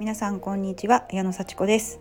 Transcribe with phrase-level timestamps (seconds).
[0.00, 1.06] 皆さんこんにちは。
[1.10, 1.98] 矢野幸子です、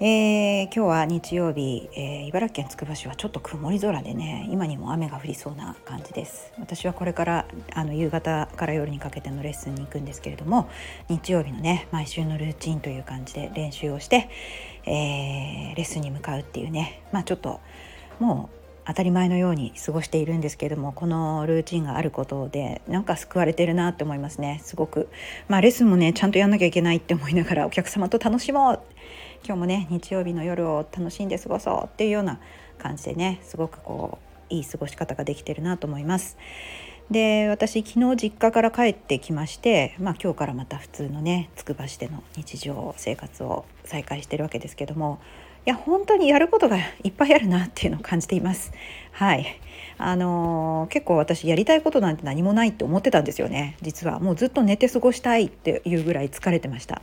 [0.00, 6.50] えー、今日は日曜日、えー、茨城県つくば市はちょっと曇り空でね今にも雨が降りそうな感じです。
[6.58, 10.70] 私はこれからあの夕方から夜にかけてのレッスンに行くんですけれども
[11.10, 14.30] 日曜日のね毎週のルーチンという感じで練習をして、
[14.86, 17.60] えー、レッスンに向かうっていうねまあちょっと
[18.18, 24.60] もう当たり前のように過ごしているんですけれどもこのルーチンがあることでなんか救われてるなって思いますね。
[24.62, 25.08] すごく。
[25.48, 28.80] まあレッスンもねちゃんとやんなきゃいけないって思いながらお客様と楽しもう。
[29.46, 32.38] 今日もね日曜日の夜を楽しんで過ごそうっていうような
[32.78, 34.18] 感じでねすごくこ
[34.50, 36.36] ういい過ごし方ができてるなと思います。
[37.10, 45.20] で私昨日実家から帰ってきまして、まあ、今日からまた普通のねつくば市での日常生活を再開してるわけですけども
[45.64, 48.72] や本当にやることがいっぱいあるなっていうのを感じています。
[49.12, 49.60] はい。
[49.96, 53.76] あのー、結構私やりたいことなんて何もないって思ってたんですよね。
[53.80, 54.18] 実は。
[54.20, 57.02] もうずっと寝て過ごしたいっていうぐらい疲れてました。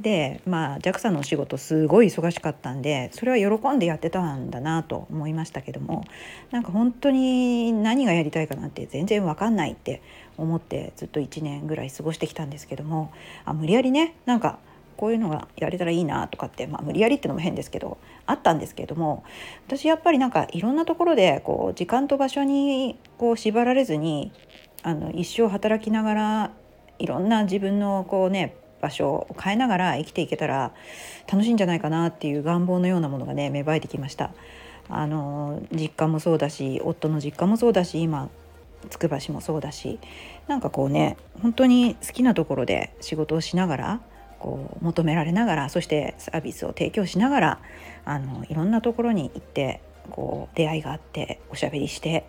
[0.00, 6.04] でまあ JAXA のお仕事すごい忙しかったんでそれは喜んでやってたんだなと思いましたけども
[6.50, 10.00] なんか本当に何がやりたいかなんて全然分かんないって
[10.38, 13.12] 思ってずっと1年ぐらい過ごしてきたんですけども
[13.44, 14.58] あ無理やりねなんか
[15.00, 19.24] こういうのがやれたらいいなとかって、まあ、無理やりってのも変ですけどあったんですけれども
[19.66, 24.30] 私やっぱりなんかいろんなところでこう時間と場所にこう縛られずに
[24.82, 26.50] あの一生働きながら
[26.98, 30.74] いろんな自分のこうね場所を変えながら生きていけたら
[31.32, 34.32] 楽しいんじゃないかなっていう願望のようなものがね芽生えてきました。
[34.90, 38.28] あの実家もそうだし夫の実家もそうだし今
[38.90, 39.98] つくば市もそうだし
[40.46, 44.00] なんかこうね本当に好きなところで仕事をしながら
[44.40, 47.58] こう求められながらそしてサービスを提供しながら
[48.04, 52.26] あのいろんなところに行ってこう出会いがあっておしゃべりして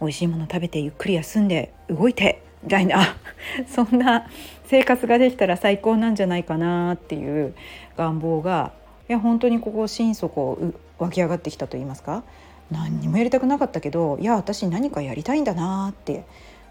[0.00, 3.16] 美味しいもの食べてゆっくり休んで動いてみたいな
[3.66, 4.28] そんな
[4.66, 7.54] 生活ができたら最高なんじゃないかなっていう
[7.96, 8.72] 願望が
[9.08, 10.58] いや本当にここ心底
[10.98, 12.24] 湧き上がってきたと言いますか
[12.70, 16.24] 何にもやりたくなかったけどいや私何かやりたいんだなって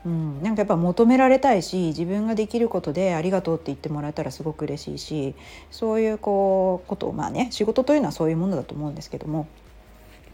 [0.06, 5.36] うん、なんかやっぱ求められたいし自分ができることでありがとうって言ってもらえたらすごく嬉しいし
[5.70, 9.48] そういうこうことをまあね仕事というのはそういうものだと思うんですけども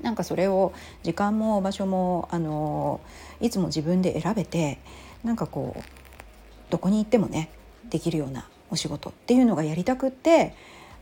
[0.02, 0.74] なんかそれを
[1.04, 3.02] 時間も場所もあの
[3.42, 4.80] いつも自分で選べて
[5.24, 5.82] なんかこう
[6.70, 7.50] どこに行ってもね
[7.90, 10.54] できるようなお仕事っていうのがやりたくって、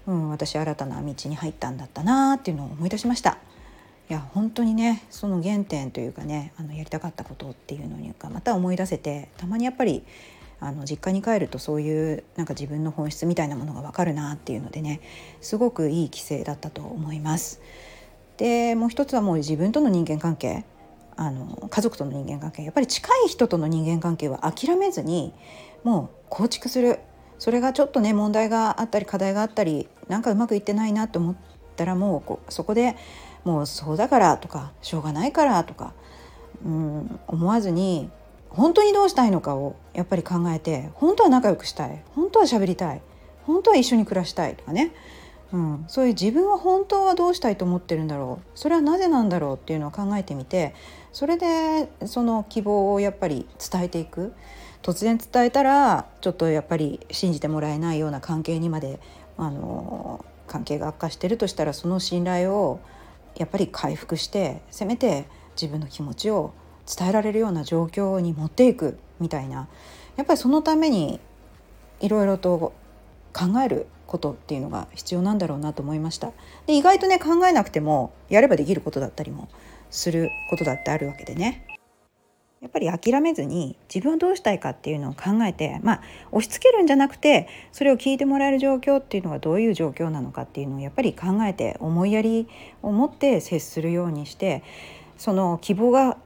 [0.08, 3.38] うん、私新たな道に入ったんだったなっていうのを思い出しました。
[4.10, 10.04] いや本当にねその原点というかねあのやりたかったことっていうのにかまた思い出せてたまにやっぱり
[10.60, 15.02] あの実家に帰るとそういうなんか自分の本質みたいなものが分かるなっていうのでね
[15.42, 17.62] すごくいい規制だったと思います。
[18.38, 20.66] でもう一つはもう自分との人間関係
[21.18, 25.34] あの家族との人間関係やっぱり近い人との人間関係は諦めずに
[25.84, 27.00] もう構築する
[27.40, 31.36] それがちょっとね問題があったり課題があったりなんかうまくいってないなと思っ
[31.76, 32.98] たらもうこうそこで
[33.46, 35.94] もうそうだからとかしょうがないからとか、
[36.66, 38.10] うん、思わずに
[38.50, 42.04] 本当にどうしたいのかをやっぱり考えて本当は仲良くしたい。
[42.14, 43.02] 本当は喋りたい。
[43.46, 44.92] 本当は一緒に暮らしたいとかね、
[45.54, 48.50] うん、そういう自分は本当はどうしたいと思ってるんだろう。
[48.56, 50.74] それはなぜなんだろうっていうのを考えてみて
[51.12, 54.34] それでその希望をやっぱり伝えていく。
[54.82, 59.00] 突然伝えたらちょっとやっぱり信じてもらえないような関係にまで
[59.36, 62.80] あの関係が悪化してるとしたらその信頼を
[63.38, 65.26] やっぱり回復してせめて
[65.60, 66.54] 自分の気持ちを
[66.86, 69.68] 伝えられるような状況に持っていくみたいな
[70.16, 71.20] やっぱりそのために
[72.00, 72.74] いろいろと
[73.34, 76.32] 考えることっていうのが必要なんだろうなと思いました。
[76.68, 79.50] で意外とね考えなくてもやればできることだったりも
[79.90, 81.66] することだってあるわけでね。
[82.66, 92.48] やっぱり諦めずに自分はどうしたいかっていうのを考えてまあ押し付けるんじゃなくてそれを聞いてもらえる状況っていうのがどういう状況なのかっていうのをやっぱり考えて思いやり
[92.82, 94.64] を持って接するようにして
[95.18, 96.18] その希望が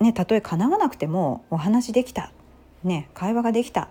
[0.00, 2.32] ね、たとえ叶わなくてもお話できた、
[2.82, 3.88] ね、会話ができた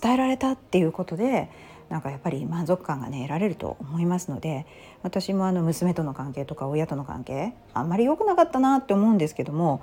[0.00, 1.50] 伝えられたっていうことで
[1.88, 4.66] なんかやっぱり満足感がね得られると思いますので
[5.02, 9.82] 私もあの娘との関係とか親との関係あんまり良くなかったなって思うんですけども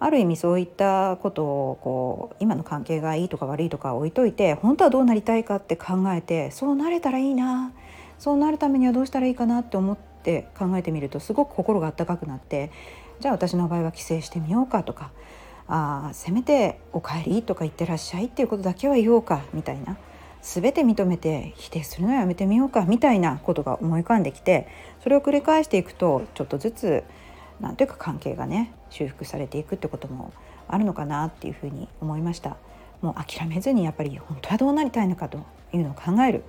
[0.00, 7.72] ある意味そういったことをこう今の関係がいいとか悪いとか置いといて本当はどうなりたいかって考えてそうなれたらいいな
[8.18, 12.72] そうなるためにはどうしたらいいかなって思って考えてみるとすごく心が温かくなって
[13.20, 15.12] じゃあ私の場合は帰省してみようかとか
[15.68, 19.96] あせめて「おかえり」とか「言ってらっしゃい」っていうことだけは言おうかみたいな。
[20.42, 24.68] 全て認めて否定するのはやめてみようかみたいなことが思い浮かんできて
[25.02, 27.04] それを繰り返していくとちょっとずつ
[27.60, 30.32] 何ていうか関係がね修復されていくってことも
[30.68, 32.56] あるのかなっていうふうに思いました。
[33.02, 35.38] もう諦めずにやっぱり本当はどうなりたいのかと
[35.72, 36.44] いうのを考える。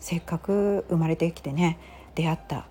[0.00, 1.78] せっかく生まれてきてね
[2.14, 2.66] 出会った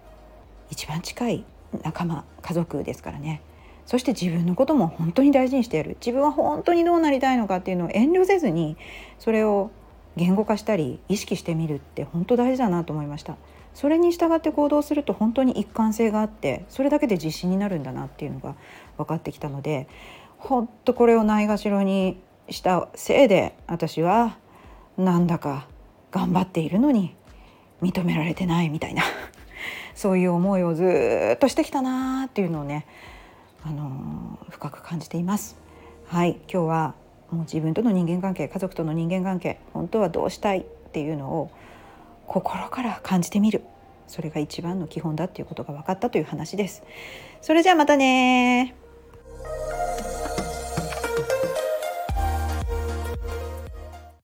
[0.69, 1.45] 一番近い
[1.83, 3.41] 仲間家族ですからね。
[3.85, 5.97] そして自分のことも本当に大事にしてやる。
[5.99, 8.77] 自分は本当にどうなりたいのかっていうのを遠慮せずに
[9.19, 9.71] それを
[10.15, 13.37] 言語化したり意識してみるって本当大事だなと思いました。
[13.73, 18.55] それに従って行動すると本当に一貫性があってそれだけで自信になるんだなっていうのが
[18.97, 19.87] 分かってきたので
[20.37, 22.19] 本当これをないがしろに
[22.49, 24.37] したせいで私は
[24.97, 25.67] なんだか
[26.11, 27.15] 頑張っているのに
[27.81, 29.03] 認められてないみたいな
[29.95, 32.85] そういう思いをずっとしてきたなっていうのをね、
[33.63, 35.57] あのー、深く感じています。
[36.07, 36.93] はい今日は
[37.31, 41.51] もう自分との人間関係家族との人間関係本当はどうしたいっていうのを
[42.27, 43.63] 心から感じてみる
[44.07, 46.83] それが一番の基本だっていうことが分かったという話です。
[47.41, 48.75] それじゃあまたね